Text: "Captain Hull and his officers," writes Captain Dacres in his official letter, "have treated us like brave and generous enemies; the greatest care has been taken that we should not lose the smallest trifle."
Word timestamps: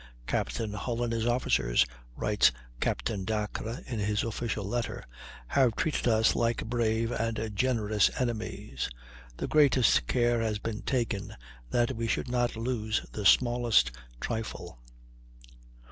"Captain 0.25 0.73
Hull 0.73 1.03
and 1.03 1.13
his 1.13 1.27
officers," 1.27 1.85
writes 2.15 2.51
Captain 2.79 3.23
Dacres 3.23 3.81
in 3.85 3.99
his 3.99 4.23
official 4.23 4.65
letter, 4.65 5.03
"have 5.49 5.75
treated 5.75 6.07
us 6.07 6.35
like 6.35 6.65
brave 6.65 7.11
and 7.11 7.51
generous 7.53 8.09
enemies; 8.19 8.89
the 9.37 9.47
greatest 9.47 10.07
care 10.07 10.41
has 10.41 10.57
been 10.57 10.81
taken 10.81 11.35
that 11.69 11.95
we 11.95 12.07
should 12.07 12.29
not 12.29 12.55
lose 12.55 13.05
the 13.11 13.27
smallest 13.27 13.91
trifle." 14.19 14.79